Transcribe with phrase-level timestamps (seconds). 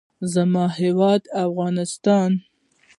[0.33, 2.31] زما هېواد افغانستان.